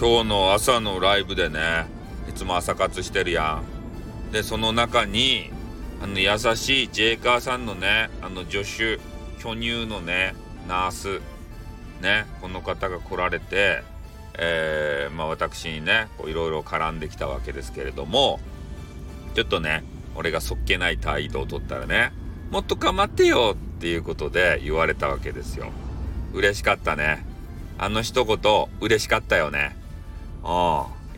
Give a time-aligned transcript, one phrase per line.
[0.00, 1.84] 今日の朝のライブでね
[2.26, 3.60] いつも朝活してるや
[4.28, 4.32] ん。
[4.32, 5.50] でその中に
[6.02, 8.98] あの優しいジェイカーさんのねあの助手
[9.42, 10.34] 巨乳のね
[10.66, 11.20] ナース
[12.00, 13.82] ねこの方が来られて
[14.38, 18.40] えー、まあ私にねいろいろ絡んできたわけですけれども
[19.34, 22.14] ちょっとね俺がそっけない態度を取ったらね
[22.50, 25.70] もっと構ってよっていうことで言われたわけですよ。
[26.32, 27.26] 嬉しかったね。
[27.76, 28.38] あの一言
[28.80, 29.79] 嬉しかったよね。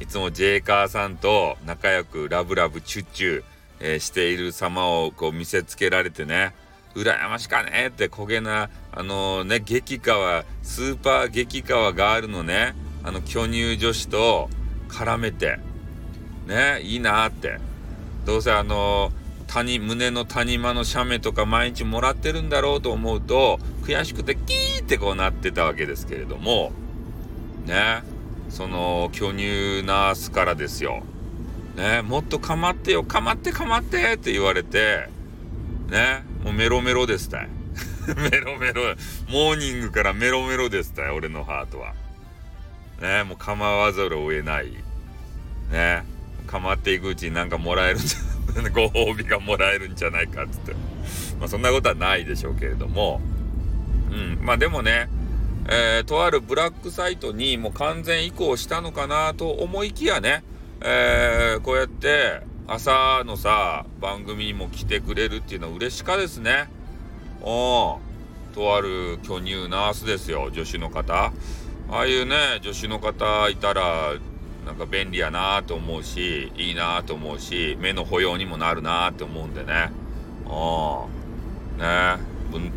[0.00, 3.44] いつもジェイカーさんと仲良くラブラブチュッチュ、
[3.78, 6.54] えー、している様をこう見せつけられてね。
[6.94, 7.88] 羨ましかね。
[7.88, 14.50] って焦げなあのー、ね激川スーパー激川ガールのねあの巨乳女子と
[14.88, 15.58] 絡めて。
[16.46, 17.58] ねいいなって。
[18.26, 19.12] どうせあの
[19.46, 26.72] 谷胸の谷間の写メとか毎日もらってるんだろうと思うと悔しくてキーってこうなってたわけですけれども。
[27.66, 28.02] ね。
[28.52, 31.02] その巨乳ナースからですよ。
[31.74, 35.08] ねもっと構ってよ構って構ってって言われて
[35.88, 37.42] ねもうメロメロですた。
[37.42, 37.48] い
[38.30, 38.94] メロメロ。
[39.30, 41.94] モーニングからメロメロですたい俺のハートは。
[43.00, 44.70] ねもう構わざるを得ない。
[45.70, 46.04] ね
[46.46, 50.72] 構っていくうちになんかもらえるんじゃ ご褒美がもらえるんじゃないかっつって。
[51.40, 53.22] まあそんなことはないでしょうけれども。
[54.10, 55.08] うんまあでもね
[55.68, 60.42] えー、とあるブラックサイトにもう完全移行したのかなと思いきやね、
[60.80, 66.68] えー、こうやって朝のさ番組にも来てくれるっていうのは嬉しかですね。
[67.42, 67.98] お
[68.54, 71.32] とある巨乳ナースですよ女子の方。
[71.90, 74.14] ああいうね女子の方いたら
[74.64, 79.90] なんか便利やなと思うしいいなと思うし目の保養にもなるなって思うんでね
[80.46, 81.06] あ
[81.78, 82.22] あね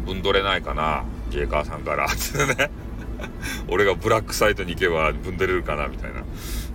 [0.06, 2.08] ぶんどれないかなジェイカーさんから。
[2.08, 2.72] ね
[3.68, 6.24] 俺がブラックサイトに行けばぶんどれるかなみたいな。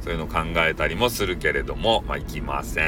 [0.02, 2.84] そういうの考えたりもするけれどもまあ行きません。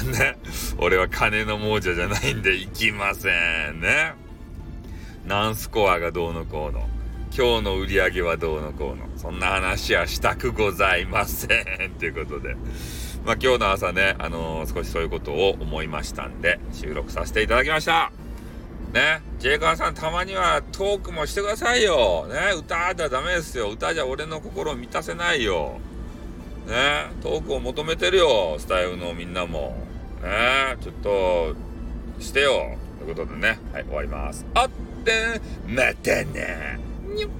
[0.12, 0.36] ね。
[0.78, 3.30] 俺は金の亡者じゃないんで行きませ
[3.70, 3.80] ん。
[3.80, 4.14] ね。
[5.26, 6.88] 何スコアがどうのこうの。
[7.36, 9.06] 今日の売り上げはどうのこうの。
[9.16, 11.92] そんな話はしたくございません。
[11.98, 12.54] ということで。
[13.26, 18.12] まあ今日の朝ねあのー、少しそういうことを思いましたんで収録させていただきました。
[18.94, 19.22] ね。
[19.40, 22.26] ジェイカーさんたまにはトークもしてくださいよ。
[22.28, 22.52] ね。
[22.56, 23.70] 歌じゃダメですよ。
[23.70, 25.80] 歌じゃ俺の心を満たせないよ。
[26.68, 27.10] ね。
[27.20, 28.56] トークを求めてるよ。
[28.58, 29.76] スタイルのみんなも。
[30.22, 30.76] ね。
[30.80, 31.56] ちょっと
[32.20, 32.78] してよ。
[33.00, 33.58] ということでね。
[33.72, 34.46] はい終わります。
[34.54, 34.70] あっ
[35.04, 36.78] てまたね。
[37.16, 37.30] にょっ